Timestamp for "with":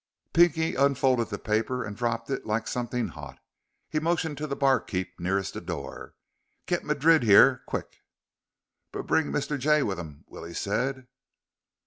9.83-9.99